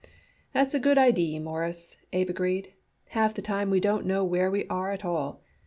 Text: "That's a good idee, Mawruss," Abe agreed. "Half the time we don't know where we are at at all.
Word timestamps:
"That's 0.51 0.73
a 0.73 0.79
good 0.79 0.97
idee, 0.97 1.37
Mawruss," 1.37 1.95
Abe 2.11 2.31
agreed. 2.31 2.73
"Half 3.09 3.35
the 3.35 3.43
time 3.43 3.69
we 3.69 3.79
don't 3.79 4.07
know 4.07 4.23
where 4.23 4.49
we 4.49 4.65
are 4.65 4.89
at 4.89 5.01
at 5.01 5.05
all. 5.05 5.43